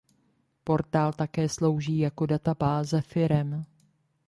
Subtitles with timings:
[0.63, 3.65] Portál také slouží jako databáze firem.